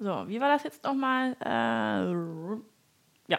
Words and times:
So, 0.00 0.28
wie 0.28 0.40
war 0.40 0.48
das 0.48 0.62
jetzt 0.62 0.84
nochmal? 0.84 1.34
Äh, 1.44 2.62
ja. 3.26 3.38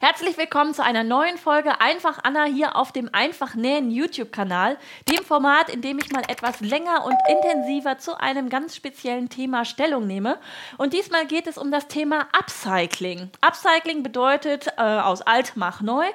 Herzlich 0.00 0.36
willkommen 0.36 0.74
zu 0.74 0.82
einer 0.82 1.04
neuen 1.04 1.38
Folge 1.38 1.80
Einfach 1.80 2.18
Anna 2.24 2.44
hier 2.44 2.74
auf 2.74 2.90
dem 2.90 3.08
Einfach 3.12 3.54
Nähen 3.54 3.92
YouTube-Kanal, 3.92 4.78
dem 5.08 5.24
Format, 5.24 5.68
in 5.68 5.80
dem 5.80 5.98
ich 5.98 6.10
mal 6.10 6.22
etwas 6.26 6.60
länger 6.60 7.04
und 7.04 7.16
intensiver 7.28 7.98
zu 7.98 8.18
einem 8.18 8.48
ganz 8.48 8.74
speziellen 8.74 9.28
Thema 9.28 9.64
Stellung 9.64 10.08
nehme. 10.08 10.40
Und 10.76 10.92
diesmal 10.92 11.26
geht 11.26 11.46
es 11.46 11.56
um 11.56 11.70
das 11.70 11.86
Thema 11.86 12.26
Upcycling. 12.36 13.30
Upcycling 13.40 14.02
bedeutet 14.02 14.66
äh, 14.76 14.82
aus 14.82 15.22
alt 15.22 15.52
mach 15.54 15.82
neu. 15.82 16.06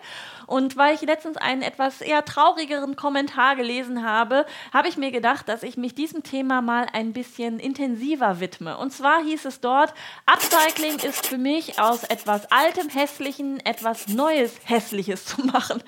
Und 0.54 0.78
weil 0.78 0.94
ich 0.94 1.02
letztens 1.02 1.38
einen 1.38 1.64
etwas 1.64 2.00
eher 2.00 2.24
traurigeren 2.24 2.96
Kommentar 2.96 3.56
gelesen 3.56 4.06
habe, 4.06 4.46
habe 4.72 4.88
ich 4.88 4.98
mir 4.98 5.10
gedacht, 5.10 5.50
dass 5.50 5.64
ich 5.64 5.78
mich 5.78 5.96
diesem 5.96 6.22
Thema 6.22 6.62
mal 6.62 6.86
ein 6.94 7.12
bisschen 7.12 7.58
intensiver 7.58 8.40
widme. 8.40 8.78
Und 8.78 8.94
zwar 8.94 9.24
hieß 9.24 9.46
es 9.46 9.62
dort, 9.62 9.96
Upcycling 10.28 11.00
ist 11.00 11.26
für 11.26 11.40
mich 11.40 11.80
aus 11.80 12.04
etwas 12.04 12.52
Altem, 12.52 12.88
Hässlichen 12.90 13.66
etwas 13.66 14.10
Neues, 14.10 14.54
Hässliches 14.66 15.26
zu 15.26 15.42
machen. 15.42 15.82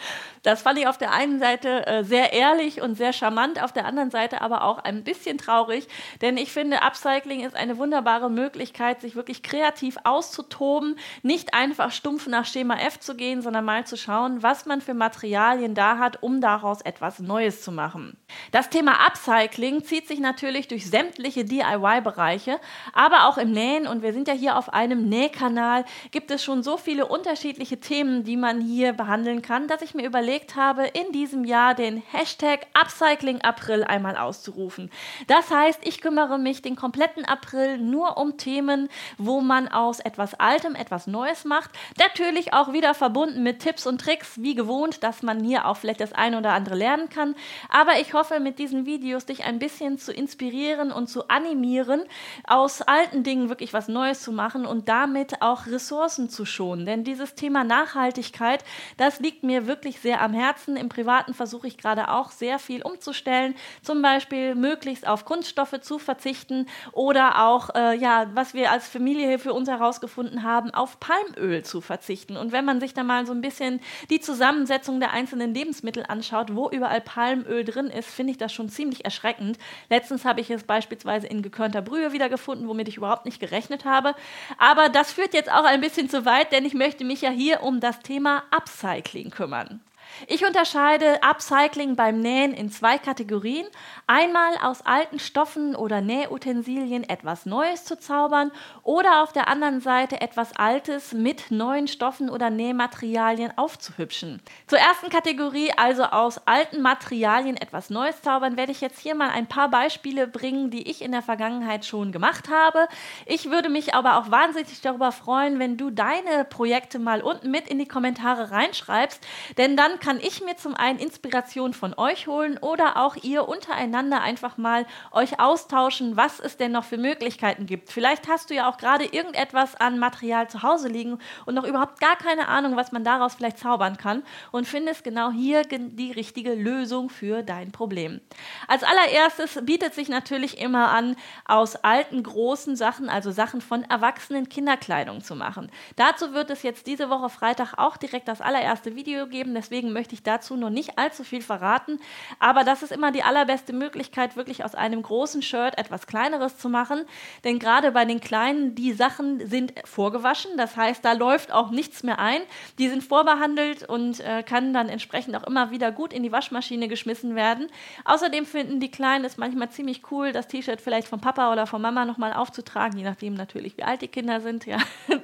Das 0.46 0.62
fand 0.62 0.78
ich 0.78 0.88
auf 0.88 1.00
der 1.00 1.12
einen 1.12 1.40
Seite 1.40 1.88
äh, 1.88 2.04
sehr 2.04 2.32
ehrlich 2.32 2.80
und 2.80 2.96
sehr 2.96 3.14
charmant, 3.14 3.62
auf 3.64 3.72
der 3.72 3.86
anderen 3.86 4.12
Seite 4.12 4.42
aber 4.42 4.64
auch 4.64 4.78
ein 4.78 5.04
bisschen 5.04 5.40
traurig, 5.40 5.88
denn 6.22 6.38
ich 6.38 6.52
finde, 6.52 6.84
Upcycling 6.84 7.44
ist 7.44 7.56
eine 7.56 7.80
wunderbare 7.80 8.30
Möglichkeit, 8.30 9.02
sich 9.02 9.16
wirklich 9.16 9.42
kreativ 9.42 9.98
auszutoben, 10.04 11.00
nicht 11.24 11.56
einfach 11.56 11.92
stumpf 11.92 12.28
nach 12.28 12.46
Schema 12.46 12.76
F 12.76 13.00
zu 13.00 13.16
gehen, 13.16 13.42
sondern 13.42 13.66
mal 13.66 13.88
zu 13.88 13.98
schauen, 13.98 14.44
was 14.44 14.55
man 14.64 14.80
für 14.80 14.94
Materialien 14.94 15.76
da 15.76 15.98
hat, 15.98 16.24
um 16.24 16.40
daraus 16.40 16.82
etwas 16.82 17.20
Neues 17.20 17.62
zu 17.62 17.72
machen. 17.74 18.16
Das 18.52 18.70
Thema 18.70 19.06
Upcycling 19.06 19.84
zieht 19.84 20.08
sich 20.08 20.20
natürlich 20.20 20.68
durch 20.68 20.90
sämtliche 20.90 21.46
DIY-Bereiche, 21.46 22.60
aber 22.94 23.28
auch 23.28 23.38
im 23.38 23.52
Nähen 23.52 23.88
und 23.88 24.02
wir 24.02 24.14
sind 24.14 24.28
ja 24.28 24.34
hier 24.34 24.58
auf 24.58 24.74
einem 24.74 25.08
Nähkanal, 25.10 25.86
gibt 26.12 26.32
es 26.32 26.44
schon 26.44 26.64
so 26.64 26.78
viele 26.78 27.06
unterschiedliche 27.06 27.80
Themen, 27.80 28.24
die 28.24 28.38
man 28.38 28.62
hier 28.62 28.94
behandeln 28.94 29.42
kann, 29.42 29.68
dass 29.68 29.82
ich 29.82 29.94
mir 29.94 30.06
überlegt 30.06 30.56
habe, 30.56 30.86
in 30.88 31.12
diesem 31.12 31.44
Jahr 31.46 31.76
den 31.76 32.02
Hashtag 32.12 32.68
Upcycling 32.74 33.42
April 33.42 33.84
einmal 33.84 34.18
auszurufen. 34.18 34.90
Das 35.28 35.52
heißt, 35.52 35.80
ich 35.84 36.02
kümmere 36.02 36.38
mich 36.38 36.62
den 36.62 36.76
kompletten 36.76 37.26
April 37.26 37.78
nur 37.78 38.18
um 38.18 38.38
Themen, 38.38 38.90
wo 39.18 39.42
man 39.42 39.68
aus 39.68 40.00
etwas 40.00 40.34
Altem 40.36 40.76
etwas 40.76 41.08
Neues 41.08 41.46
macht. 41.46 41.72
Natürlich 42.00 42.54
auch 42.54 42.74
wieder 42.74 42.94
verbunden 42.94 43.44
mit 43.44 43.60
Tipps 43.60 43.86
und 43.86 44.02
Tricks, 44.02 44.42
wie 44.42 44.56
gewohnt, 44.56 45.04
dass 45.04 45.24
man 45.24 45.44
hier 45.44 45.66
auch 45.66 45.78
vielleicht 45.78 46.02
das 46.02 46.14
eine 46.14 46.38
oder 46.38 46.54
andere 46.54 46.76
lernen 46.76 47.10
kann. 47.10 47.36
Aber 47.70 48.00
ich 48.00 48.14
hoffe, 48.14 48.25
mit 48.40 48.60
diesen 48.60 48.86
Videos 48.86 49.26
dich 49.26 49.44
ein 49.44 49.60
bisschen 49.60 49.98
zu 49.98 50.12
inspirieren 50.12 50.92
und 50.92 51.08
zu 51.08 51.28
animieren, 51.28 52.04
aus 52.46 52.82
alten 52.82 53.24
Dingen 53.24 53.50
wirklich 53.50 53.74
was 53.74 53.88
Neues 53.88 54.22
zu 54.22 54.32
machen 54.32 54.66
und 54.66 54.90
damit 54.90 55.42
auch 55.42 55.68
Ressourcen 55.68 56.30
zu 56.30 56.46
schonen. 56.46 56.86
Denn 56.86 57.04
dieses 57.04 57.36
Thema 57.36 57.64
Nachhaltigkeit, 57.64 58.64
das 58.98 59.20
liegt 59.20 59.44
mir 59.44 59.68
wirklich 59.68 60.00
sehr 60.00 60.22
am 60.22 60.34
Herzen. 60.34 60.78
Im 60.78 60.90
Privaten 60.90 61.34
versuche 61.34 61.68
ich 61.68 61.78
gerade 61.78 62.10
auch 62.10 62.32
sehr 62.32 62.60
viel 62.60 62.82
umzustellen, 62.82 63.56
zum 63.82 64.02
Beispiel 64.02 64.56
möglichst 64.56 65.08
auf 65.08 65.26
Kunststoffe 65.26 65.80
zu 65.82 66.00
verzichten 66.00 66.68
oder 66.92 67.46
auch, 67.46 67.70
äh, 67.76 67.96
ja, 67.98 68.28
was 68.34 68.54
wir 68.54 68.72
als 68.72 68.88
Familie 68.88 69.40
für 69.40 69.54
uns 69.54 69.70
herausgefunden 69.70 70.44
haben, 70.44 70.72
auf 70.72 71.00
Palmöl 71.00 71.64
zu 71.64 71.82
verzichten. 71.82 72.38
Und 72.38 72.52
wenn 72.52 72.66
man 72.66 72.80
sich 72.80 72.94
da 72.94 73.04
mal 73.04 73.26
so 73.26 73.34
ein 73.34 73.42
bisschen 73.42 73.80
die 74.10 74.20
Zusammensetzung 74.20 75.00
der 75.00 75.12
einzelnen 75.12 75.54
Lebensmittel 75.54 76.06
anschaut, 76.08 76.56
wo 76.56 76.70
überall 76.70 77.02
Palmöl 77.02 77.64
drin 77.64 77.88
ist, 77.88 78.05
finde 78.14 78.32
ich 78.32 78.38
das 78.38 78.54
schon 78.54 78.70
ziemlich 78.70 79.06
erschreckend. 79.06 79.58
Letztens 79.90 80.26
habe 80.26 80.42
ich 80.42 80.50
es 80.50 80.64
beispielsweise 80.64 81.28
in 81.28 81.42
gekörnter 81.42 81.82
Brühe 81.82 82.12
wiedergefunden, 82.12 82.68
womit 82.68 82.88
ich 82.88 82.98
überhaupt 82.98 83.26
nicht 83.26 83.40
gerechnet 83.40 83.86
habe. 83.86 84.16
Aber 84.58 84.90
das 84.90 85.12
führt 85.12 85.34
jetzt 85.34 85.52
auch 85.52 85.66
ein 85.66 85.82
bisschen 85.82 86.10
zu 86.10 86.26
weit, 86.26 86.52
denn 86.52 86.66
ich 86.66 86.74
möchte 86.74 87.04
mich 87.04 87.22
ja 87.22 87.30
hier 87.30 87.64
um 87.64 87.80
das 87.80 88.00
Thema 88.00 88.44
Upcycling 88.52 89.30
kümmern. 89.30 89.82
Ich 90.28 90.46
unterscheide 90.46 91.22
Upcycling 91.22 91.96
beim 91.96 92.20
Nähen 92.20 92.54
in 92.54 92.72
zwei 92.72 92.98
Kategorien. 92.98 93.66
Einmal 94.08 94.56
aus 94.64 94.82
alten 94.82 95.20
Stoffen 95.20 95.76
oder 95.76 96.00
Nähutensilien 96.00 97.04
etwas 97.04 97.46
Neues 97.46 97.84
zu 97.84 98.00
zaubern 98.00 98.52
oder 98.84 99.24
auf 99.24 99.34
der 99.34 99.48
anderen 99.50 99.82
Seite 99.82 100.22
etwas 100.22 100.56
Altes 100.56 101.12
mit 101.12 101.52
neuen 101.52 101.88
Stoffen 101.88 102.30
oder 102.30 102.50
Nähmaterialien 102.50 103.58
aufzuhübschen. 103.58 104.42
Zur 104.68 104.80
ersten 104.80 105.10
Kategorie, 105.10 105.72
also 105.76 106.04
aus 106.04 106.48
alten 106.48 106.82
Materialien 106.82 107.58
etwas 107.58 107.90
Neues 107.90 108.22
zaubern, 108.22 108.56
werde 108.58 108.72
ich 108.72 108.82
jetzt 108.82 109.00
hier 109.00 109.16
mal 109.16 109.30
ein 109.30 109.48
paar 109.48 109.70
Beispiele 109.70 110.28
bringen, 110.28 110.72
die 110.72 110.90
ich 110.90 111.02
in 111.02 111.12
der 111.12 111.24
Vergangenheit 111.24 111.86
schon 111.86 112.12
gemacht 112.12 112.50
habe. 112.50 112.88
Ich 113.26 113.50
würde 113.52 113.70
mich 113.70 113.94
aber 113.94 114.18
auch 114.18 114.32
wahnsinnig 114.32 114.80
darüber 114.82 115.12
freuen, 115.12 115.60
wenn 115.60 115.78
du 115.78 115.90
deine 115.90 116.46
Projekte 116.50 117.00
mal 117.00 117.22
unten 117.22 117.52
mit 117.52 117.68
in 117.68 117.80
die 117.80 117.88
Kommentare 117.88 118.52
reinschreibst, 118.52 119.22
denn 119.58 119.76
dann 119.76 120.00
kann 120.06 120.20
ich 120.22 120.44
mir 120.44 120.56
zum 120.56 120.76
einen 120.76 121.00
Inspiration 121.00 121.74
von 121.74 121.96
euch 121.98 122.28
holen 122.28 122.60
oder 122.60 122.98
auch 122.98 123.16
ihr 123.24 123.50
untereinander 123.50 124.22
einfach 124.22 124.56
mal 124.56 124.86
euch 125.12 125.40
austauschen, 125.40 126.16
was 126.16 126.40
es 126.40 126.58
denn 126.58 126.74
noch 126.74 126.84
für 126.84 127.00
Möglichkeiten 127.00 127.66
gibt. 127.66 127.92
Vielleicht 127.92 128.28
hast 128.28 128.52
du 128.52 128.54
ja 128.54 128.70
auch 128.70 128.78
gerade 128.78 129.06
irgendetwas 129.06 129.74
an 129.74 129.98
Material 129.98 130.48
zu 130.48 130.62
Hause 130.62 130.90
liegen 130.90 131.18
und 131.48 131.56
noch 131.56 131.64
überhaupt 131.64 132.00
gar 132.00 132.16
keine 132.18 132.50
Ahnung, 132.50 132.76
was 132.76 132.92
man 132.92 133.04
daraus 133.04 133.34
vielleicht 133.34 133.58
zaubern 133.58 133.98
kann 133.98 134.22
und 134.52 134.68
findest 134.68 135.04
genau 135.04 135.32
hier 135.32 135.64
die 135.64 136.12
richtige 136.12 136.54
Lösung 136.54 137.10
für 137.10 137.42
dein 137.42 137.72
Problem. 137.72 138.22
Als 138.68 138.84
allererstes 138.84 139.58
bietet 139.64 139.96
sich 139.96 140.08
natürlich 140.08 140.60
immer 140.60 140.92
an, 140.92 141.16
aus 141.46 141.78
alten 141.78 142.22
großen 142.22 142.76
Sachen, 142.76 143.10
also 143.10 143.32
Sachen 143.32 143.60
von 143.60 143.82
erwachsenen 143.86 144.50
Kinderkleidung 144.50 145.22
zu 145.22 145.36
machen. 145.36 145.72
Dazu 145.96 146.34
wird 146.34 146.52
es 146.52 146.62
jetzt 146.62 146.86
diese 146.86 147.10
Woche 147.10 147.30
Freitag 147.30 147.74
auch 147.78 147.98
direkt 147.98 148.28
das 148.28 148.40
allererste 148.40 148.96
Video 148.96 149.26
geben, 149.26 149.56
deswegen 149.56 149.85
möchte 149.94 150.16
ich 150.16 150.24
dazu 150.24 150.56
noch 150.56 150.70
nicht 150.70 150.98
allzu 150.98 151.24
viel 151.24 151.42
verraten. 151.42 152.00
Aber 152.40 152.64
das 152.64 152.84
ist 152.84 152.92
immer 152.92 153.12
die 153.12 153.24
allerbeste 153.24 153.74
Möglichkeit, 153.74 154.36
wirklich 154.36 154.64
aus 154.64 154.76
einem 154.76 155.02
großen 155.02 155.42
Shirt 155.42 155.78
etwas 155.78 156.08
Kleineres 156.08 156.58
zu 156.58 156.70
machen. 156.70 157.06
Denn 157.44 157.60
gerade 157.60 157.92
bei 157.92 158.06
den 158.06 158.20
Kleinen, 158.20 158.76
die 158.76 158.94
Sachen 158.94 159.46
sind 159.48 159.74
vorgewaschen. 159.86 160.52
Das 160.58 160.76
heißt, 160.78 161.04
da 161.04 161.14
läuft 161.14 161.52
auch 161.52 161.72
nichts 161.72 162.04
mehr 162.04 162.20
ein. 162.20 162.42
Die 162.80 162.90
sind 162.90 163.04
vorbehandelt 163.04 163.88
und 163.88 164.20
äh, 164.20 164.44
kann 164.44 164.74
dann 164.74 164.90
entsprechend 164.90 165.36
auch 165.36 165.44
immer 165.44 165.72
wieder 165.72 165.92
gut 165.92 166.14
in 166.14 166.24
die 166.24 166.32
Waschmaschine 166.32 166.88
geschmissen 166.88 167.36
werden. 167.36 167.68
Außerdem 168.06 168.46
finden 168.46 168.80
die 168.80 168.92
Kleinen 168.92 169.26
es 169.26 169.38
manchmal 169.38 169.70
ziemlich 169.70 170.12
cool, 170.12 170.32
das 170.32 170.48
T-Shirt 170.48 170.82
vielleicht 170.82 171.08
vom 171.08 171.22
Papa 171.22 171.52
oder 171.52 171.68
von 171.68 171.82
Mama 171.82 172.06
nochmal 172.06 172.34
aufzutragen, 172.34 172.98
je 172.98 173.04
nachdem 173.04 173.34
natürlich, 173.34 173.78
wie 173.78 173.84
alt 173.84 174.02
die 174.02 174.08
Kinder 174.08 174.42
sind. 174.42 174.66
Ja. 174.66 174.78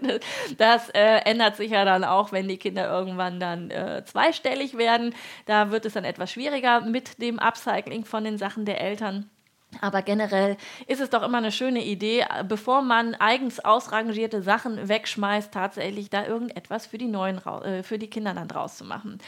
Das 0.57 0.89
äh, 0.89 1.21
ändert 1.25 1.55
sich 1.55 1.71
ja 1.71 1.85
dann 1.85 2.03
auch, 2.03 2.31
wenn 2.31 2.47
die 2.47 2.57
Kinder 2.57 2.89
irgendwann 2.89 3.39
dann 3.39 3.71
äh, 3.71 4.03
zweistellig 4.05 4.50
fällig 4.51 4.77
werden. 4.77 5.15
Da 5.45 5.71
wird 5.71 5.85
es 5.85 5.93
dann 5.93 6.03
etwas 6.03 6.31
schwieriger 6.31 6.81
mit 6.81 7.21
dem 7.21 7.39
Upcycling 7.39 8.03
von 8.03 8.25
den 8.25 8.37
Sachen 8.37 8.65
der 8.65 8.81
Eltern. 8.81 9.29
Aber 9.79 10.01
generell 10.01 10.57
ist 10.87 10.99
es 10.99 11.09
doch 11.09 11.23
immer 11.23 11.37
eine 11.37 11.51
schöne 11.51 11.83
Idee, 11.83 12.25
bevor 12.47 12.81
man 12.81 13.15
eigens 13.15 13.59
ausrangierte 13.61 14.41
Sachen 14.41 14.89
wegschmeißt, 14.89 15.51
tatsächlich 15.53 16.09
da 16.09 16.25
irgendetwas 16.25 16.87
für 16.87 16.97
die 16.97 17.07
neuen, 17.07 17.37
äh, 17.45 17.81
für 17.81 17.97
die 17.97 18.09
Kinder 18.09 18.33
dann 18.33 18.49
draus 18.49 18.77
zu 18.77 18.83
machen. 18.83 19.19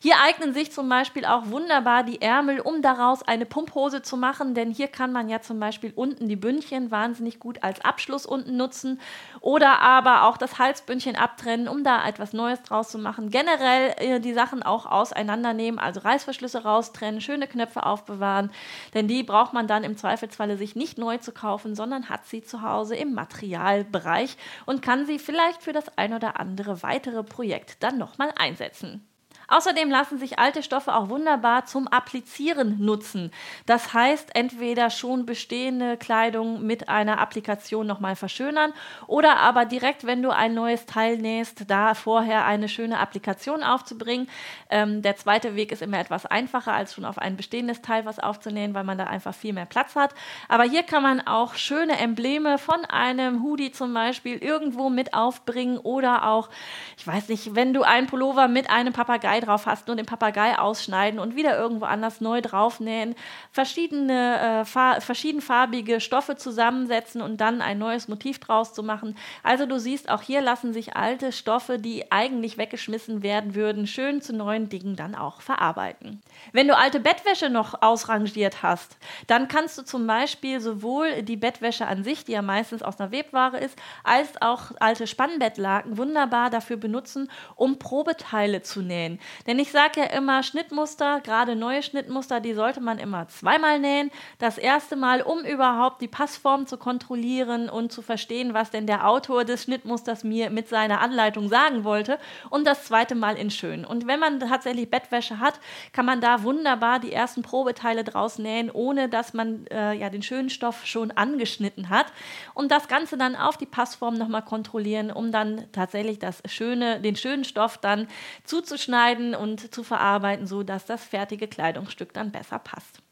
Hier 0.00 0.14
eignen 0.24 0.54
sich 0.54 0.72
zum 0.72 0.88
Beispiel 0.88 1.26
auch 1.26 1.48
wunderbar 1.48 2.02
die 2.02 2.22
Ärmel, 2.22 2.60
um 2.60 2.80
daraus 2.80 3.22
eine 3.22 3.44
Pumphose 3.44 4.00
zu 4.00 4.16
machen, 4.16 4.54
denn 4.54 4.70
hier 4.70 4.88
kann 4.88 5.12
man 5.12 5.28
ja 5.28 5.42
zum 5.42 5.60
Beispiel 5.60 5.92
unten 5.94 6.28
die 6.28 6.36
Bündchen 6.36 6.90
wahnsinnig 6.90 7.38
gut 7.38 7.62
als 7.62 7.84
Abschluss 7.84 8.24
unten 8.24 8.56
nutzen 8.56 9.00
oder 9.40 9.80
aber 9.80 10.24
auch 10.24 10.38
das 10.38 10.58
Halsbündchen 10.58 11.16
abtrennen, 11.16 11.68
um 11.68 11.84
da 11.84 12.06
etwas 12.08 12.32
Neues 12.32 12.62
draus 12.62 12.88
zu 12.88 12.98
machen. 12.98 13.30
Generell 13.30 13.94
äh, 13.98 14.20
die 14.20 14.32
Sachen 14.32 14.62
auch 14.62 14.86
auseinandernehmen, 14.86 15.78
also 15.78 16.00
Reißverschlüsse 16.00 16.62
raustrennen, 16.62 17.20
schöne 17.20 17.46
Knöpfe 17.46 17.84
aufbewahren, 17.84 18.50
denn 18.94 19.06
die 19.06 19.22
braucht 19.22 19.52
man 19.52 19.66
dann 19.66 19.84
im 19.84 19.89
Zweifelsfalle 19.96 20.56
sich 20.56 20.76
nicht 20.76 20.98
neu 20.98 21.18
zu 21.18 21.32
kaufen, 21.32 21.74
sondern 21.74 22.08
hat 22.08 22.26
sie 22.26 22.42
zu 22.42 22.62
Hause 22.62 22.96
im 22.96 23.14
Materialbereich 23.14 24.36
und 24.66 24.82
kann 24.82 25.06
sie 25.06 25.18
vielleicht 25.18 25.62
für 25.62 25.72
das 25.72 25.96
ein 25.98 26.14
oder 26.14 26.38
andere 26.40 26.82
weitere 26.82 27.22
Projekt 27.22 27.82
dann 27.82 27.98
nochmal 27.98 28.32
einsetzen. 28.36 29.06
Außerdem 29.50 29.90
lassen 29.90 30.16
sich 30.16 30.38
alte 30.38 30.62
Stoffe 30.62 30.94
auch 30.94 31.08
wunderbar 31.08 31.66
zum 31.66 31.88
Applizieren 31.88 32.76
nutzen. 32.78 33.32
Das 33.66 33.92
heißt, 33.92 34.36
entweder 34.36 34.90
schon 34.90 35.26
bestehende 35.26 35.96
Kleidung 35.96 36.64
mit 36.64 36.88
einer 36.88 37.18
Applikation 37.18 37.84
nochmal 37.84 38.14
verschönern 38.14 38.72
oder 39.08 39.38
aber 39.38 39.64
direkt, 39.64 40.06
wenn 40.06 40.22
du 40.22 40.30
ein 40.30 40.54
neues 40.54 40.86
Teil 40.86 41.18
nähst, 41.18 41.68
da 41.68 41.94
vorher 41.94 42.44
eine 42.44 42.68
schöne 42.68 43.00
Applikation 43.00 43.64
aufzubringen. 43.64 44.28
Ähm, 44.70 45.02
der 45.02 45.16
zweite 45.16 45.56
Weg 45.56 45.72
ist 45.72 45.82
immer 45.82 45.98
etwas 45.98 46.26
einfacher, 46.26 46.72
als 46.72 46.94
schon 46.94 47.04
auf 47.04 47.18
ein 47.18 47.36
bestehendes 47.36 47.82
Teil 47.82 48.04
was 48.04 48.20
aufzunähen, 48.20 48.72
weil 48.74 48.84
man 48.84 48.98
da 48.98 49.04
einfach 49.04 49.34
viel 49.34 49.52
mehr 49.52 49.66
Platz 49.66 49.96
hat. 49.96 50.14
Aber 50.48 50.62
hier 50.62 50.84
kann 50.84 51.02
man 51.02 51.26
auch 51.26 51.54
schöne 51.54 51.98
Embleme 51.98 52.58
von 52.58 52.84
einem 52.84 53.42
Hoodie 53.42 53.72
zum 53.72 53.92
Beispiel 53.92 54.38
irgendwo 54.38 54.90
mit 54.90 55.12
aufbringen 55.12 55.78
oder 55.78 56.28
auch, 56.28 56.50
ich 56.96 57.04
weiß 57.04 57.28
nicht, 57.28 57.56
wenn 57.56 57.74
du 57.74 57.82
einen 57.82 58.06
Pullover 58.06 58.46
mit 58.46 58.70
einem 58.70 58.92
Papagei 58.92 59.39
Drauf 59.40 59.66
hast, 59.66 59.86
nur 59.86 59.96
den 59.96 60.06
Papagei 60.06 60.58
ausschneiden 60.58 61.20
und 61.20 61.36
wieder 61.36 61.58
irgendwo 61.58 61.86
anders 61.86 62.20
neu 62.20 62.40
draufnähen, 62.40 63.14
verschiedene 63.52 64.64
äh, 64.66 65.00
verschiedenfarbige 65.00 66.00
Stoffe 66.00 66.36
zusammensetzen 66.36 67.22
und 67.22 67.40
dann 67.40 67.62
ein 67.62 67.78
neues 67.78 68.08
Motiv 68.08 68.38
draus 68.38 68.72
zu 68.72 68.82
machen. 68.82 69.16
Also 69.42 69.66
du 69.66 69.78
siehst, 69.78 70.10
auch 70.10 70.22
hier 70.22 70.40
lassen 70.40 70.72
sich 70.72 70.96
alte 70.96 71.32
Stoffe, 71.32 71.78
die 71.78 72.10
eigentlich 72.12 72.58
weggeschmissen 72.58 73.22
werden 73.22 73.54
würden, 73.54 73.86
schön 73.86 74.22
zu 74.22 74.32
neuen 74.32 74.68
Dingen 74.68 74.96
dann 74.96 75.14
auch 75.14 75.40
verarbeiten. 75.40 76.22
Wenn 76.52 76.68
du 76.68 76.76
alte 76.76 77.00
Bettwäsche 77.00 77.50
noch 77.50 77.82
ausrangiert 77.82 78.62
hast, 78.62 78.96
dann 79.26 79.48
kannst 79.48 79.78
du 79.78 79.82
zum 79.82 80.06
Beispiel 80.06 80.60
sowohl 80.60 81.22
die 81.22 81.36
Bettwäsche 81.36 81.86
an 81.86 82.04
sich, 82.04 82.24
die 82.24 82.32
ja 82.32 82.42
meistens 82.42 82.82
aus 82.82 82.98
einer 83.00 83.12
Webware 83.12 83.58
ist, 83.58 83.78
als 84.04 84.40
auch 84.40 84.72
alte 84.80 85.06
Spannbettlaken 85.06 85.96
wunderbar 85.98 86.50
dafür 86.50 86.76
benutzen, 86.76 87.30
um 87.56 87.78
Probeteile 87.78 88.62
zu 88.62 88.82
nähen. 88.82 89.20
Denn 89.46 89.58
ich 89.58 89.70
sage 89.70 90.00
ja 90.00 90.06
immer, 90.06 90.42
Schnittmuster, 90.42 91.20
gerade 91.20 91.56
neue 91.56 91.82
Schnittmuster, 91.82 92.40
die 92.40 92.54
sollte 92.54 92.80
man 92.80 92.98
immer 92.98 93.28
zweimal 93.28 93.78
nähen. 93.78 94.10
Das 94.38 94.58
erste 94.58 94.96
Mal, 94.96 95.22
um 95.22 95.44
überhaupt 95.44 96.02
die 96.02 96.08
Passform 96.08 96.66
zu 96.66 96.76
kontrollieren 96.76 97.68
und 97.68 97.92
zu 97.92 98.02
verstehen, 98.02 98.54
was 98.54 98.70
denn 98.70 98.86
der 98.86 99.08
Autor 99.08 99.44
des 99.44 99.64
Schnittmusters 99.64 100.24
mir 100.24 100.50
mit 100.50 100.68
seiner 100.68 101.00
Anleitung 101.00 101.48
sagen 101.48 101.84
wollte. 101.84 102.18
Und 102.50 102.66
das 102.66 102.84
zweite 102.84 103.14
Mal 103.14 103.36
in 103.36 103.50
schön. 103.50 103.84
Und 103.84 104.06
wenn 104.06 104.20
man 104.20 104.40
tatsächlich 104.40 104.90
Bettwäsche 104.90 105.40
hat, 105.40 105.60
kann 105.92 106.06
man 106.06 106.20
da 106.20 106.42
wunderbar 106.42 106.98
die 106.98 107.12
ersten 107.12 107.42
Probeteile 107.42 108.04
draus 108.04 108.38
nähen, 108.38 108.70
ohne 108.70 109.08
dass 109.08 109.34
man 109.34 109.66
äh, 109.66 109.94
ja 109.94 110.10
den 110.10 110.22
schönen 110.22 110.50
Stoff 110.50 110.86
schon 110.86 111.10
angeschnitten 111.10 111.90
hat. 111.90 112.06
Und 112.54 112.70
das 112.70 112.88
Ganze 112.88 113.16
dann 113.16 113.36
auf 113.36 113.56
die 113.56 113.66
Passform 113.66 114.14
nochmal 114.14 114.42
kontrollieren, 114.42 115.10
um 115.10 115.32
dann 115.32 115.64
tatsächlich 115.72 116.18
das 116.18 116.42
schöne, 116.46 117.00
den 117.00 117.16
schönen 117.16 117.44
Stoff 117.44 117.78
dann 117.78 118.08
zuzuschneiden 118.44 119.09
und 119.34 119.74
zu 119.74 119.82
verarbeiten, 119.82 120.46
so 120.46 120.62
dass 120.62 120.86
das 120.86 121.04
fertige 121.04 121.48
Kleidungsstück 121.48 122.12
dann 122.12 122.32
besser 122.32 122.58
passt. 122.58 123.02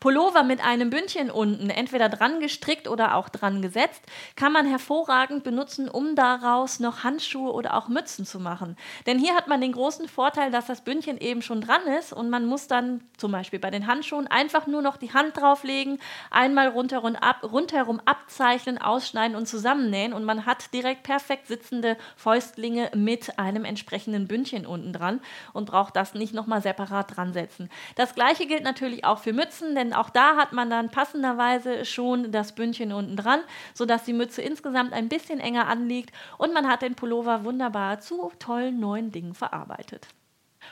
Pullover 0.00 0.42
mit 0.42 0.64
einem 0.64 0.90
Bündchen 0.90 1.30
unten, 1.30 1.70
entweder 1.70 2.08
dran 2.08 2.40
gestrickt 2.40 2.88
oder 2.88 3.14
auch 3.14 3.28
dran 3.28 3.62
gesetzt, 3.62 4.02
kann 4.36 4.52
man 4.52 4.66
hervorragend 4.66 5.44
benutzen, 5.44 5.88
um 5.88 6.14
daraus 6.14 6.80
noch 6.80 7.04
Handschuhe 7.04 7.52
oder 7.52 7.74
auch 7.74 7.88
Mützen 7.88 8.24
zu 8.24 8.38
machen. 8.38 8.76
Denn 9.06 9.18
hier 9.18 9.34
hat 9.34 9.48
man 9.48 9.60
den 9.60 9.72
großen 9.72 10.08
Vorteil, 10.08 10.50
dass 10.50 10.66
das 10.66 10.82
Bündchen 10.82 11.18
eben 11.18 11.42
schon 11.42 11.60
dran 11.60 11.82
ist 11.98 12.12
und 12.12 12.30
man 12.30 12.46
muss 12.46 12.66
dann 12.66 13.02
zum 13.16 13.32
Beispiel 13.32 13.58
bei 13.58 13.70
den 13.70 13.86
Handschuhen 13.86 14.26
einfach 14.26 14.66
nur 14.66 14.82
noch 14.82 14.96
die 14.96 15.12
Hand 15.12 15.36
drauflegen, 15.36 15.98
einmal 16.30 16.68
rundherum, 16.68 17.16
ab, 17.16 17.42
rundherum 17.42 18.00
abzeichnen, 18.04 18.78
ausschneiden 18.78 19.36
und 19.36 19.46
zusammennähen 19.46 20.12
und 20.12 20.24
man 20.24 20.46
hat 20.46 20.72
direkt 20.72 21.02
perfekt 21.02 21.46
sitzende 21.46 21.96
Fäustlinge 22.16 22.90
mit 22.94 23.38
einem 23.38 23.64
entsprechenden 23.64 24.28
Bündchen 24.28 24.66
unten 24.66 24.92
dran 24.92 25.20
und 25.52 25.66
braucht 25.66 25.96
das 25.96 26.14
nicht 26.14 26.34
nochmal 26.34 26.62
separat 26.62 27.16
dran 27.16 27.32
setzen. 27.32 27.70
Das 27.94 28.14
gleiche 28.14 28.46
gilt 28.46 28.64
natürlich 28.64 29.04
auch 29.04 29.18
für 29.18 29.32
Mützen, 29.32 29.74
denn 29.74 29.85
auch 29.92 30.10
da 30.10 30.36
hat 30.36 30.52
man 30.52 30.70
dann 30.70 30.90
passenderweise 30.90 31.84
schon 31.84 32.32
das 32.32 32.54
Bündchen 32.54 32.92
unten 32.92 33.16
dran, 33.16 33.40
sodass 33.74 34.04
die 34.04 34.12
Mütze 34.12 34.42
insgesamt 34.42 34.92
ein 34.92 35.08
bisschen 35.08 35.40
enger 35.40 35.66
anliegt 35.66 36.14
und 36.38 36.52
man 36.52 36.68
hat 36.68 36.82
den 36.82 36.94
Pullover 36.94 37.44
wunderbar 37.44 38.00
zu 38.00 38.30
tollen 38.38 38.80
neuen 38.80 39.12
Dingen 39.12 39.34
verarbeitet. 39.34 40.08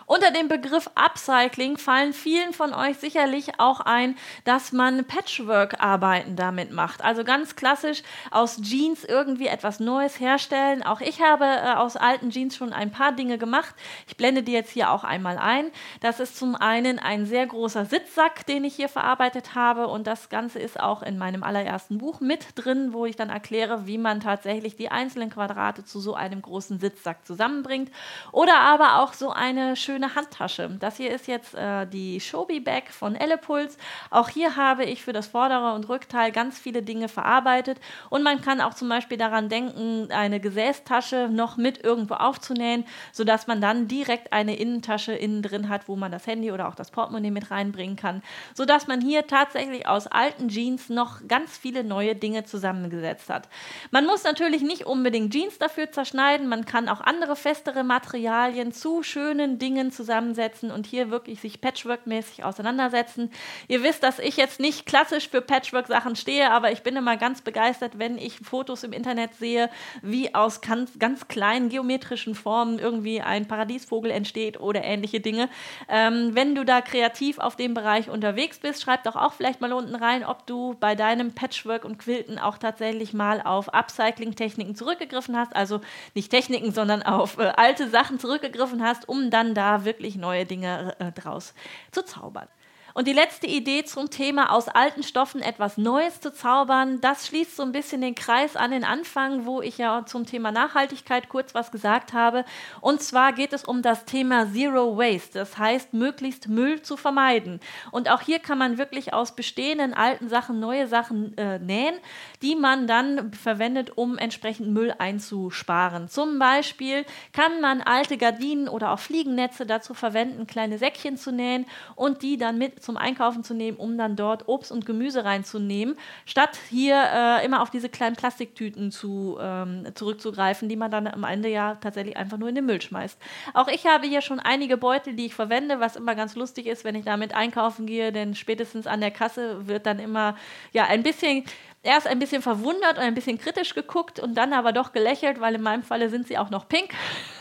Unter 0.06 0.30
dem 0.30 0.48
Begriff 0.48 0.90
Upcycling 0.94 1.78
fallen 1.78 2.12
vielen 2.12 2.52
von 2.52 2.74
euch 2.74 2.98
sicherlich 2.98 3.58
auch 3.58 3.80
ein, 3.80 4.16
dass 4.44 4.72
man 4.72 5.04
Patchwork-Arbeiten 5.04 6.36
damit 6.36 6.72
macht. 6.72 7.02
Also 7.02 7.24
ganz 7.24 7.56
klassisch 7.56 8.02
aus 8.30 8.60
Jeans 8.60 9.04
irgendwie 9.04 9.46
etwas 9.46 9.80
Neues 9.80 10.20
herstellen. 10.20 10.82
Auch 10.82 11.00
ich 11.00 11.22
habe 11.22 11.44
äh, 11.44 11.74
aus 11.74 11.96
alten 11.96 12.30
Jeans 12.30 12.56
schon 12.56 12.72
ein 12.72 12.90
paar 12.90 13.12
Dinge 13.12 13.38
gemacht. 13.38 13.74
Ich 14.06 14.16
blende 14.16 14.42
die 14.42 14.52
jetzt 14.52 14.70
hier 14.70 14.90
auch 14.90 15.04
einmal 15.04 15.38
ein. 15.38 15.70
Das 16.00 16.20
ist 16.20 16.36
zum 16.36 16.54
einen 16.54 16.98
ein 16.98 17.24
sehr 17.24 17.46
großer 17.46 17.86
Sitzsack, 17.86 18.46
den 18.46 18.64
ich 18.64 18.74
hier 18.74 18.88
verarbeitet 18.88 19.54
habe. 19.54 19.88
Und 19.88 20.06
das 20.06 20.28
Ganze 20.28 20.58
ist 20.58 20.78
auch 20.78 21.02
in 21.02 21.16
meinem 21.16 21.42
allerersten 21.42 21.98
Buch 21.98 22.20
mit 22.20 22.46
drin, 22.56 22.92
wo 22.92 23.06
ich 23.06 23.16
dann 23.16 23.30
erkläre, 23.30 23.86
wie 23.86 23.98
man 23.98 24.20
tatsächlich 24.20 24.76
die 24.76 24.90
einzelnen 24.90 25.30
Quadrate 25.30 25.84
zu 25.84 25.98
so 26.00 26.14
einem 26.14 26.42
großen 26.42 26.78
Sitzsack 26.78 27.24
zusammenbringt. 27.24 27.90
Oder 28.32 28.60
aber 28.60 29.00
auch 29.00 29.14
so 29.14 29.30
eine 29.30 29.76
schöne 29.84 30.14
Handtasche. 30.14 30.70
Das 30.80 30.96
hier 30.96 31.10
ist 31.10 31.28
jetzt 31.28 31.54
äh, 31.54 31.86
die 31.86 32.20
Shobi 32.20 32.60
Bag 32.60 32.90
von 32.90 33.14
Ellepuls. 33.14 33.76
Auch 34.10 34.28
hier 34.28 34.56
habe 34.56 34.84
ich 34.84 35.02
für 35.02 35.12
das 35.12 35.26
vordere 35.26 35.74
und 35.74 35.88
Rückteil 35.88 36.32
ganz 36.32 36.58
viele 36.58 36.82
Dinge 36.82 37.08
verarbeitet 37.08 37.78
und 38.10 38.22
man 38.22 38.40
kann 38.40 38.60
auch 38.60 38.74
zum 38.74 38.88
Beispiel 38.88 39.18
daran 39.18 39.48
denken, 39.48 40.10
eine 40.10 40.40
Gesäßtasche 40.40 41.28
noch 41.30 41.56
mit 41.56 41.84
irgendwo 41.84 42.14
aufzunähen, 42.14 42.84
sodass 43.12 43.46
man 43.46 43.60
dann 43.60 43.88
direkt 43.88 44.32
eine 44.32 44.56
Innentasche 44.56 45.12
innen 45.12 45.42
drin 45.42 45.68
hat, 45.68 45.88
wo 45.88 45.96
man 45.96 46.10
das 46.10 46.26
Handy 46.26 46.50
oder 46.50 46.68
auch 46.68 46.74
das 46.74 46.90
Portemonnaie 46.90 47.30
mit 47.30 47.50
reinbringen 47.50 47.96
kann, 47.96 48.22
sodass 48.54 48.86
man 48.86 49.00
hier 49.00 49.26
tatsächlich 49.26 49.86
aus 49.86 50.06
alten 50.06 50.48
Jeans 50.48 50.88
noch 50.88 51.26
ganz 51.28 51.58
viele 51.58 51.84
neue 51.84 52.14
Dinge 52.14 52.44
zusammengesetzt 52.44 53.28
hat. 53.28 53.48
Man 53.90 54.06
muss 54.06 54.24
natürlich 54.24 54.62
nicht 54.62 54.86
unbedingt 54.86 55.32
Jeans 55.32 55.58
dafür 55.58 55.92
zerschneiden, 55.92 56.48
man 56.48 56.64
kann 56.64 56.88
auch 56.88 57.00
andere 57.00 57.36
festere 57.36 57.84
Materialien 57.84 58.72
zu 58.72 59.02
schönen 59.02 59.58
Dingen 59.58 59.73
Dingen 59.74 59.90
zusammensetzen 59.90 60.70
und 60.70 60.86
hier 60.86 61.10
wirklich 61.10 61.40
sich 61.40 61.60
Patchwork-mäßig 61.60 62.44
auseinandersetzen. 62.44 63.30
Ihr 63.66 63.82
wisst, 63.82 64.04
dass 64.04 64.20
ich 64.20 64.36
jetzt 64.36 64.60
nicht 64.60 64.86
klassisch 64.86 65.28
für 65.28 65.40
Patchwork-Sachen 65.40 66.14
stehe, 66.14 66.50
aber 66.52 66.70
ich 66.70 66.82
bin 66.82 66.94
immer 66.94 67.16
ganz 67.16 67.42
begeistert, 67.42 67.98
wenn 67.98 68.16
ich 68.18 68.38
Fotos 68.38 68.84
im 68.84 68.92
Internet 68.92 69.34
sehe, 69.34 69.68
wie 70.02 70.32
aus 70.34 70.60
ganz, 70.60 70.98
ganz 70.98 71.26
kleinen 71.26 71.70
geometrischen 71.70 72.36
Formen 72.36 72.78
irgendwie 72.78 73.20
ein 73.20 73.48
Paradiesvogel 73.48 74.12
entsteht 74.12 74.60
oder 74.60 74.84
ähnliche 74.84 75.20
Dinge. 75.20 75.48
Ähm, 75.88 76.30
wenn 76.34 76.54
du 76.54 76.64
da 76.64 76.80
kreativ 76.80 77.38
auf 77.38 77.56
dem 77.56 77.74
Bereich 77.74 78.10
unterwegs 78.10 78.58
bist, 78.60 78.82
schreib 78.82 79.02
doch 79.04 79.16
auch 79.16 79.32
vielleicht 79.32 79.60
mal 79.60 79.72
unten 79.72 79.96
rein, 79.96 80.24
ob 80.24 80.46
du 80.46 80.76
bei 80.78 80.94
deinem 80.94 81.34
Patchwork 81.34 81.84
und 81.84 81.98
Quilten 81.98 82.38
auch 82.38 82.58
tatsächlich 82.58 83.12
mal 83.12 83.42
auf 83.42 83.74
Upcycling-Techniken 83.74 84.76
zurückgegriffen 84.76 85.36
hast. 85.36 85.56
Also 85.56 85.80
nicht 86.14 86.30
Techniken, 86.30 86.72
sondern 86.72 87.02
auf 87.02 87.38
äh, 87.38 87.52
alte 87.56 87.88
Sachen 87.88 88.20
zurückgegriffen 88.20 88.84
hast, 88.84 89.08
um 89.08 89.30
dann 89.30 89.54
da 89.54 89.63
da 89.64 89.84
wirklich 89.84 90.16
neue 90.16 90.44
Dinge 90.44 90.94
äh, 90.98 91.10
draus 91.12 91.54
zu 91.90 92.04
zaubern. 92.04 92.48
Und 92.96 93.08
die 93.08 93.12
letzte 93.12 93.48
Idee 93.48 93.82
zum 93.82 94.08
Thema 94.08 94.52
aus 94.52 94.68
alten 94.68 95.02
Stoffen 95.02 95.42
etwas 95.42 95.76
Neues 95.76 96.20
zu 96.20 96.32
zaubern, 96.32 97.00
das 97.00 97.26
schließt 97.26 97.56
so 97.56 97.64
ein 97.64 97.72
bisschen 97.72 98.00
den 98.00 98.14
Kreis 98.14 98.54
an 98.54 98.70
den 98.70 98.84
Anfang, 98.84 99.46
wo 99.46 99.60
ich 99.60 99.78
ja 99.78 100.06
zum 100.06 100.26
Thema 100.26 100.52
Nachhaltigkeit 100.52 101.28
kurz 101.28 101.56
was 101.56 101.72
gesagt 101.72 102.12
habe. 102.12 102.44
Und 102.80 103.02
zwar 103.02 103.32
geht 103.32 103.52
es 103.52 103.64
um 103.64 103.82
das 103.82 104.04
Thema 104.04 104.46
Zero 104.52 104.96
Waste, 104.96 105.40
das 105.40 105.58
heißt 105.58 105.92
möglichst 105.92 106.46
Müll 106.46 106.82
zu 106.82 106.96
vermeiden. 106.96 107.58
Und 107.90 108.08
auch 108.08 108.20
hier 108.20 108.38
kann 108.38 108.58
man 108.58 108.78
wirklich 108.78 109.12
aus 109.12 109.34
bestehenden 109.34 109.92
alten 109.92 110.28
Sachen 110.28 110.60
neue 110.60 110.86
Sachen 110.86 111.36
äh, 111.36 111.58
nähen, 111.58 111.96
die 112.42 112.54
man 112.54 112.86
dann 112.86 113.32
verwendet, 113.32 113.98
um 113.98 114.18
entsprechend 114.18 114.68
Müll 114.68 114.94
einzusparen. 114.96 116.08
Zum 116.08 116.38
Beispiel 116.38 117.04
kann 117.32 117.60
man 117.60 117.80
alte 117.82 118.18
Gardinen 118.18 118.68
oder 118.68 118.92
auch 118.92 119.00
Fliegennetze 119.00 119.66
dazu 119.66 119.94
verwenden, 119.94 120.46
kleine 120.46 120.78
Säckchen 120.78 121.16
zu 121.16 121.32
nähen 121.32 121.66
und 121.96 122.22
die 122.22 122.36
dann 122.36 122.56
mit 122.56 122.83
zum 122.84 122.96
Einkaufen 122.96 123.42
zu 123.42 123.54
nehmen, 123.54 123.76
um 123.76 123.98
dann 123.98 124.16
dort 124.16 124.48
Obst 124.48 124.70
und 124.70 124.86
Gemüse 124.86 125.24
reinzunehmen, 125.24 125.96
statt 126.26 126.58
hier 126.70 126.96
äh, 126.96 127.44
immer 127.44 127.62
auf 127.62 127.70
diese 127.70 127.88
kleinen 127.88 128.16
Plastiktüten 128.16 128.90
zu, 128.90 129.38
ähm, 129.40 129.86
zurückzugreifen, 129.94 130.68
die 130.68 130.76
man 130.76 130.90
dann 130.90 131.06
am 131.06 131.24
Ende 131.24 131.48
ja 131.48 131.76
tatsächlich 131.76 132.16
einfach 132.16 132.38
nur 132.38 132.48
in 132.48 132.54
den 132.54 132.66
Müll 132.66 132.80
schmeißt. 132.80 133.18
Auch 133.54 133.68
ich 133.68 133.86
habe 133.86 134.06
hier 134.06 134.20
schon 134.20 134.40
einige 134.40 134.76
Beutel, 134.76 135.14
die 135.14 135.26
ich 135.26 135.34
verwende, 135.34 135.80
was 135.80 135.96
immer 135.96 136.14
ganz 136.14 136.36
lustig 136.36 136.66
ist, 136.66 136.84
wenn 136.84 136.94
ich 136.94 137.04
damit 137.04 137.34
einkaufen 137.34 137.86
gehe, 137.86 138.12
denn 138.12 138.34
spätestens 138.34 138.86
an 138.86 139.00
der 139.00 139.10
Kasse 139.10 139.66
wird 139.66 139.86
dann 139.86 139.98
immer 139.98 140.36
ja 140.72 140.84
ein 140.84 141.02
bisschen 141.02 141.44
erst 141.84 142.06
ein 142.06 142.18
bisschen 142.18 142.42
verwundert 142.42 142.96
und 142.96 143.04
ein 143.04 143.14
bisschen 143.14 143.38
kritisch 143.38 143.74
geguckt 143.74 144.18
und 144.18 144.34
dann 144.34 144.52
aber 144.52 144.72
doch 144.72 144.92
gelächelt, 144.92 145.40
weil 145.40 145.54
in 145.54 145.62
meinem 145.62 145.82
Falle 145.82 146.08
sind 146.08 146.26
sie 146.26 146.38
auch 146.38 146.50
noch 146.50 146.68
pink. 146.68 146.92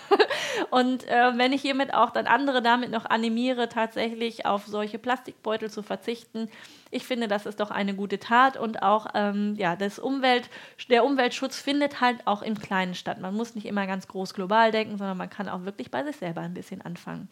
und 0.69 1.07
äh, 1.07 1.37
wenn 1.37 1.53
ich 1.53 1.61
hiermit 1.61 1.93
auch 1.93 2.11
dann 2.11 2.27
andere 2.27 2.61
damit 2.61 2.91
noch 2.91 3.05
animiere, 3.05 3.69
tatsächlich 3.69 4.45
auf 4.45 4.67
solche 4.67 4.99
Plastikbeutel 4.99 5.71
zu 5.71 5.81
verzichten, 5.81 6.49
ich 6.91 7.05
finde, 7.05 7.27
das 7.27 7.45
ist 7.45 7.59
doch 7.59 7.71
eine 7.71 7.95
gute 7.95 8.19
Tat 8.19 8.57
und 8.57 8.83
auch 8.83 9.07
ähm, 9.15 9.55
ja, 9.57 9.75
das 9.75 9.97
Umwelt, 9.97 10.49
der 10.89 11.05
Umweltschutz 11.05 11.59
findet 11.59 12.01
halt 12.01 12.27
auch 12.27 12.41
im 12.41 12.59
Kleinen 12.59 12.93
statt. 12.93 13.19
Man 13.19 13.33
muss 13.33 13.55
nicht 13.55 13.65
immer 13.65 13.87
ganz 13.87 14.07
groß 14.07 14.33
global 14.33 14.71
denken, 14.71 14.97
sondern 14.97 15.17
man 15.17 15.29
kann 15.29 15.49
auch 15.49 15.63
wirklich 15.63 15.89
bei 15.89 16.03
sich 16.03 16.17
selber 16.17 16.41
ein 16.41 16.53
bisschen 16.53 16.81
anfangen. 16.81 17.29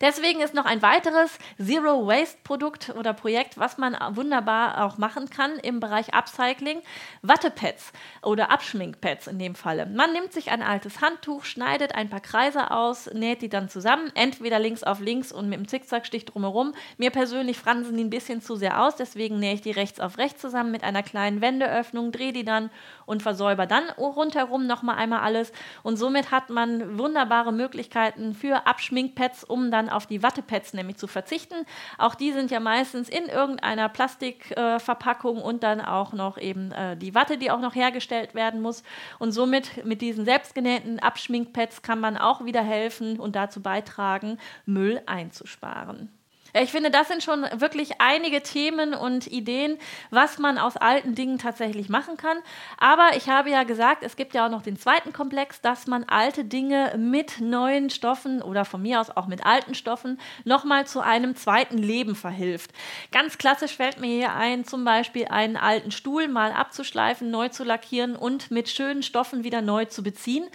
Deswegen 0.00 0.40
ist 0.40 0.54
noch 0.54 0.64
ein 0.64 0.82
weiteres 0.82 1.38
Zero 1.58 2.06
Waste 2.06 2.38
Produkt 2.44 2.90
oder 2.90 3.12
Projekt, 3.12 3.58
was 3.58 3.78
man 3.78 3.96
wunderbar 4.16 4.84
auch 4.84 4.98
machen 4.98 5.30
kann 5.30 5.58
im 5.58 5.80
Bereich 5.80 6.14
Upcycling, 6.14 6.82
Wattepads 7.22 7.92
oder 8.22 8.50
Abschminkpads 8.50 9.26
in 9.26 9.38
dem 9.38 9.54
Falle. 9.54 9.86
Man 9.86 10.12
nimmt 10.12 10.32
sich 10.32 10.50
ein 10.50 10.62
altes 10.62 11.00
Handtuch, 11.00 11.44
schneidet 11.44 11.94
ein 11.94 12.10
paar 12.10 12.20
Kreise 12.20 12.70
aus, 12.70 13.10
näht 13.12 13.42
die 13.42 13.48
dann 13.48 13.68
zusammen, 13.68 14.10
entweder 14.14 14.58
links 14.58 14.82
auf 14.82 15.00
links 15.00 15.32
und 15.32 15.48
mit 15.48 15.58
dem 15.58 15.68
Zickzackstich 15.68 16.24
drumherum. 16.24 16.74
Mir 16.98 17.10
persönlich 17.10 17.58
fransen 17.58 17.96
die 17.96 18.04
ein 18.04 18.10
bisschen 18.10 18.40
zu 18.40 18.56
sehr 18.56 18.82
aus, 18.82 18.96
deswegen 18.96 19.38
nähe 19.38 19.54
ich 19.54 19.62
die 19.62 19.70
rechts 19.70 20.00
auf 20.00 20.18
rechts 20.18 20.40
zusammen 20.40 20.70
mit 20.70 20.84
einer 20.84 21.02
kleinen 21.02 21.40
Wendeöffnung, 21.40 22.12
drehe 22.12 22.32
die 22.32 22.44
dann 22.44 22.70
und 23.06 23.22
versäuber 23.22 23.66
dann 23.66 23.90
rundherum 23.98 24.66
nochmal 24.66 24.96
einmal 24.96 25.20
alles. 25.20 25.52
Und 25.82 25.96
somit 25.96 26.30
hat 26.30 26.50
man 26.50 26.98
wunderbare 26.98 27.52
Möglichkeiten 27.52 28.34
für 28.34 28.66
Abschminkpads, 28.66 29.44
um 29.44 29.70
dann 29.72 29.88
auf 29.88 30.06
die 30.06 30.22
Wattepads 30.22 30.74
nämlich 30.74 30.98
zu 30.98 31.06
verzichten. 31.06 31.66
Auch 31.98 32.14
die 32.14 32.32
sind 32.32 32.50
ja 32.50 32.60
meistens 32.60 33.08
in 33.08 33.26
irgendeiner 33.26 33.88
Plastikverpackung 33.88 35.38
äh, 35.38 35.42
und 35.42 35.62
dann 35.62 35.80
auch 35.80 36.12
noch 36.12 36.38
eben 36.38 36.70
äh, 36.72 36.96
die 36.96 37.14
Watte, 37.14 37.38
die 37.38 37.50
auch 37.50 37.60
noch 37.60 37.74
hergestellt 37.74 38.34
werden 38.34 38.60
muss. 38.60 38.82
Und 39.18 39.32
somit 39.32 39.84
mit 39.84 40.00
diesen 40.00 40.24
selbstgenähten 40.24 41.00
Abschminkpads 41.00 41.82
kann 41.82 42.00
man 42.00 42.16
auch 42.16 42.44
wieder 42.44 42.62
helfen 42.62 43.18
und 43.18 43.34
dazu 43.34 43.62
beitragen, 43.62 44.38
Müll 44.66 45.02
einzusparen. 45.06 46.10
Ich 46.54 46.70
finde, 46.70 46.90
das 46.90 47.08
sind 47.08 47.22
schon 47.22 47.46
wirklich 47.54 47.98
einige 47.98 48.42
Themen 48.42 48.92
und 48.92 49.26
Ideen, 49.26 49.78
was 50.10 50.38
man 50.38 50.58
aus 50.58 50.76
alten 50.76 51.14
Dingen 51.14 51.38
tatsächlich 51.38 51.88
machen 51.88 52.18
kann. 52.18 52.36
Aber 52.76 53.16
ich 53.16 53.30
habe 53.30 53.48
ja 53.48 53.62
gesagt, 53.62 54.02
es 54.02 54.16
gibt 54.16 54.34
ja 54.34 54.44
auch 54.44 54.50
noch 54.50 54.60
den 54.60 54.76
zweiten 54.76 55.14
Komplex, 55.14 55.62
dass 55.62 55.86
man 55.86 56.04
alte 56.04 56.44
Dinge 56.44 56.92
mit 56.98 57.40
neuen 57.40 57.88
Stoffen 57.88 58.42
oder 58.42 58.66
von 58.66 58.82
mir 58.82 59.00
aus 59.00 59.08
auch 59.08 59.28
mit 59.28 59.46
alten 59.46 59.74
Stoffen 59.74 60.20
nochmal 60.44 60.86
zu 60.86 61.00
einem 61.00 61.36
zweiten 61.36 61.78
Leben 61.78 62.14
verhilft. 62.14 62.72
Ganz 63.12 63.38
klassisch 63.38 63.76
fällt 63.76 63.98
mir 63.98 64.14
hier 64.14 64.34
ein, 64.34 64.66
zum 64.66 64.84
Beispiel 64.84 65.28
einen 65.28 65.56
alten 65.56 65.90
Stuhl 65.90 66.28
mal 66.28 66.52
abzuschleifen, 66.52 67.30
neu 67.30 67.48
zu 67.48 67.64
lackieren 67.64 68.14
und 68.14 68.50
mit 68.50 68.68
schönen 68.68 69.02
Stoffen 69.02 69.42
wieder 69.42 69.62
neu 69.62 69.86
zu 69.86 70.02
beziehen. 70.02 70.46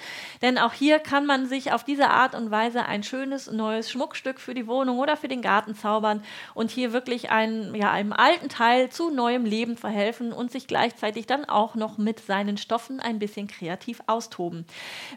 Denn 0.43 0.59
auch 0.59 0.73
hier 0.73 0.99
kann 0.99 1.25
man 1.25 1.47
sich 1.47 1.71
auf 1.71 1.83
diese 1.83 2.09
Art 2.09 2.35
und 2.35 2.51
Weise 2.51 2.85
ein 2.85 3.01
schönes 3.01 3.51
neues 3.51 3.89
Schmuckstück 3.89 4.39
für 4.39 4.53
die 4.53 4.67
Wohnung 4.67 4.99
oder 4.99 5.17
für 5.17 5.27
den 5.27 5.41
Garten 5.41 5.73
zaubern 5.73 5.86
zaubern 5.87 6.21
und 6.53 6.69
hier 6.69 6.91
wirklich 6.91 7.31
ein, 7.31 7.73
ja, 7.73 7.91
einem 7.91 8.11
alten 8.11 8.49
Teil 8.49 8.89
zu 8.89 9.09
neuem 9.09 9.45
Leben 9.45 9.77
verhelfen 9.77 10.33
und 10.33 10.51
sich 10.51 10.67
gleichzeitig 10.67 11.27
dann 11.27 11.45
auch 11.45 11.75
noch 11.75 11.97
mit 11.97 12.19
seinen 12.19 12.57
Stoffen 12.57 12.99
ein 12.99 13.19
bisschen 13.19 13.47
kreativ 13.47 14.01
austoben. 14.05 14.65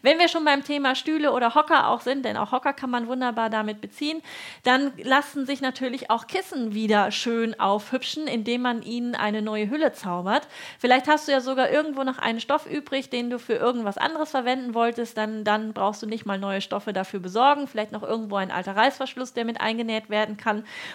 Wenn 0.03 0.21
wir 0.21 0.29
schon 0.29 0.45
beim 0.45 0.63
Thema 0.63 0.95
Stühle 0.95 1.33
oder 1.33 1.57
Hocker 1.57 1.89
auch 1.89 2.03
sind, 2.03 2.25
denn 2.25 2.37
auch 2.37 2.53
Hocker 2.53 2.73
kann 2.73 2.91
man 2.91 3.09
wunderbar 3.09 3.51
damit 3.51 3.81
beziehen, 3.81 4.23
dann 4.63 4.93
lassen 5.03 5.45
sich 5.45 5.61
natürlich 5.61 6.09
auch 6.09 6.29
Kissen 6.29 6.73
wieder 6.73 7.11
schön 7.11 7.59
aufhübschen, 7.59 8.29
indem 8.29 8.63
man 8.63 8.83
ihnen 8.83 9.17
eine 9.17 9.43
neue 9.43 9.69
Hülle 9.71 9.93
zaubert. 9.93 10.47
Vielleicht 10.79 11.09
hast 11.09 11.27
du 11.27 11.33
ja 11.33 11.41
sogar 11.41 11.71
irgendwo 11.71 12.05
noch 12.05 12.19
einen 12.19 12.41
Stoff 12.41 12.67
übrig, 12.67 13.11
den 13.11 13.29
du 13.29 13.41
für 13.41 13.55
irgendwas 13.55 13.99
anderes 13.99 14.31
verwenden 14.31 14.75
wolltest, 14.75 15.17
dann, 15.17 15.43
dann 15.43 15.73
brauchst 15.73 16.03
du 16.03 16.07
nicht 16.07 16.27
mal 16.27 16.39
neue 16.39 16.61
Stoffe 16.61 16.93
dafür 16.93 17.19
besorgen. 17.19 17.67
Vielleicht 17.67 17.91
noch 17.91 18.05
irgendwo 18.05 18.37
ein 18.37 18.53
alter 18.53 18.77
Reißverschluss, 18.77 19.33
der 19.33 19.45
mit 19.45 19.61
eingenäht 19.61 20.11
werden 20.11 20.37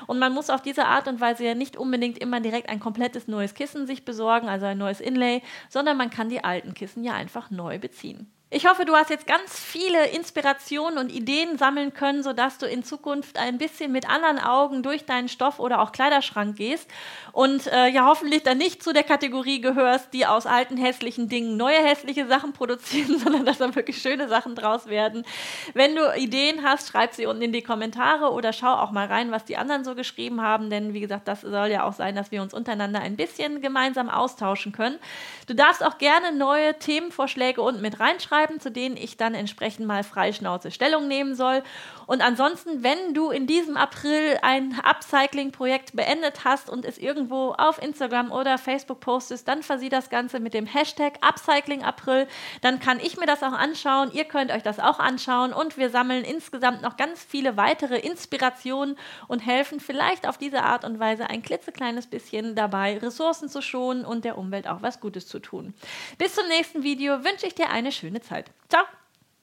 Und 0.07 0.19
man 0.19 0.33
muss 0.33 0.49
auf 0.49 0.61
diese 0.61 0.85
Art 0.85 1.07
und 1.07 1.21
Weise 1.21 1.45
ja 1.45 1.55
nicht 1.55 1.77
unbedingt 1.77 2.17
immer 2.17 2.39
direkt 2.39 2.69
ein 2.69 2.79
komplettes 2.79 3.27
neues 3.27 3.53
Kissen 3.53 3.87
sich 3.87 4.05
besorgen, 4.05 4.47
also 4.47 4.65
ein 4.65 4.77
neues 4.77 5.01
Inlay, 5.01 5.41
sondern 5.69 5.97
man 5.97 6.09
kann 6.09 6.29
die 6.29 6.43
alten 6.43 6.73
Kissen 6.73 7.03
ja 7.03 7.13
einfach 7.13 7.51
neu 7.51 7.79
beziehen. 7.79 8.31
Ich 8.55 8.67
hoffe, 8.67 8.85
du 8.85 8.95
hast 8.95 9.09
jetzt 9.09 9.27
ganz 9.27 9.59
viele 9.59 10.07
Inspirationen 10.11 10.97
und 10.97 11.11
Ideen 11.11 11.57
sammeln 11.57 11.93
können, 11.93 12.23
sodass 12.23 12.57
du 12.57 12.65
in 12.65 12.85
Zukunft 12.85 13.37
ein 13.37 13.57
bisschen 13.57 13.91
mit 13.91 14.09
anderen 14.09 14.39
Augen 14.39 14.81
durch 14.81 15.03
deinen 15.03 15.27
Stoff 15.27 15.59
oder 15.59 15.81
auch 15.81 15.91
Kleiderschrank 15.91 16.55
gehst 16.55 16.89
und 17.33 17.67
äh, 17.67 17.89
ja 17.89 18.05
hoffentlich 18.05 18.43
dann 18.43 18.57
nicht 18.57 18.81
zu 18.81 18.93
der 18.93 19.03
Kategorie 19.03 19.59
gehörst, 19.59 20.13
die 20.13 20.25
aus 20.25 20.45
alten 20.45 20.77
hässlichen 20.77 21.27
Dingen 21.27 21.57
neue 21.57 21.83
hässliche 21.83 22.27
Sachen 22.27 22.53
produzieren, 22.53 23.19
sondern 23.25 23.43
dass 23.43 23.57
da 23.57 23.75
wirklich 23.75 24.01
schöne 24.01 24.29
Sachen 24.29 24.55
draus 24.55 24.87
werden. 24.87 25.25
Wenn 25.73 25.93
du 25.93 26.15
Ideen 26.15 26.63
hast, 26.63 26.87
schreib 26.87 27.13
sie 27.13 27.25
unten 27.25 27.41
in 27.41 27.51
die 27.51 27.61
Kommentare 27.61 28.31
oder 28.31 28.53
schau 28.53 28.73
auch 28.73 28.91
mal 28.91 29.07
rein, 29.07 29.31
was 29.31 29.43
die 29.43 29.57
anderen 29.57 29.83
so 29.83 29.95
geschrieben 29.95 30.41
haben, 30.41 30.69
denn 30.69 30.93
wie 30.93 31.01
gesagt, 31.01 31.27
das 31.27 31.41
soll 31.41 31.67
ja 31.67 31.83
auch 31.83 31.91
sein, 31.93 32.15
dass 32.15 32.31
wir 32.31 32.41
uns 32.41 32.53
untereinander 32.53 33.01
ein 33.01 33.17
bisschen 33.17 33.59
gemeinsam 33.59 34.07
austauschen 34.07 34.71
können. 34.71 34.97
Du 35.45 35.55
darfst 35.55 35.83
auch 35.83 35.97
gerne 35.97 36.31
neue 36.31 36.79
Themenvorschläge 36.79 37.61
unten 37.61 37.81
mit 37.81 37.99
reinschreiben 37.99 38.44
schreiben, 38.45 38.59
zu 38.59 38.71
denen 38.71 38.97
ich 38.97 39.17
dann 39.17 39.33
entsprechend 39.33 39.87
mal 39.87 40.03
freischnauze 40.03 40.71
Stellung 40.71 41.07
nehmen 41.07 41.35
soll. 41.35 41.63
Und 42.07 42.21
ansonsten, 42.21 42.83
wenn 42.83 43.13
du 43.13 43.31
in 43.31 43.47
diesem 43.47 43.77
April 43.77 44.37
ein 44.41 44.79
Upcycling-Projekt 44.83 45.95
beendet 45.95 46.43
hast 46.43 46.69
und 46.69 46.85
es 46.85 46.97
irgendwo 46.97 47.53
auf 47.57 47.81
Instagram 47.81 48.31
oder 48.31 48.57
Facebook 48.57 48.99
postest, 48.99 49.47
dann 49.47 49.63
versieh 49.63 49.89
das 49.89 50.09
Ganze 50.09 50.39
mit 50.39 50.53
dem 50.53 50.65
Hashtag 50.65 51.19
UpcyclingApril. 51.27 52.27
Dann 52.61 52.79
kann 52.79 52.99
ich 52.99 53.17
mir 53.17 53.25
das 53.25 53.43
auch 53.43 53.53
anschauen. 53.53 54.11
Ihr 54.13 54.25
könnt 54.25 54.51
euch 54.51 54.63
das 54.63 54.79
auch 54.79 54.99
anschauen 54.99 55.53
und 55.53 55.77
wir 55.77 55.89
sammeln 55.89 56.23
insgesamt 56.23 56.81
noch 56.81 56.97
ganz 56.97 57.23
viele 57.23 57.57
weitere 57.57 57.99
Inspirationen 57.99 58.97
und 59.27 59.39
helfen 59.39 59.79
vielleicht 59.79 60.27
auf 60.27 60.37
diese 60.37 60.63
Art 60.63 60.85
und 60.85 60.99
Weise 60.99 61.29
ein 61.29 61.41
klitzekleines 61.41 62.07
bisschen 62.07 62.55
dabei, 62.55 62.97
Ressourcen 62.97 63.49
zu 63.49 63.61
schonen 63.61 64.05
und 64.05 64.25
der 64.25 64.37
Umwelt 64.37 64.67
auch 64.67 64.81
was 64.81 64.99
Gutes 64.99 65.27
zu 65.27 65.39
tun. 65.39 65.73
Bis 66.17 66.35
zum 66.35 66.47
nächsten 66.47 66.83
Video 66.83 67.23
wünsche 67.23 67.47
ich 67.47 67.55
dir 67.55 67.69
eine 67.69 67.91
schöne 67.91 68.21
Zeit. 68.21 68.51
Ciao! 68.69 68.85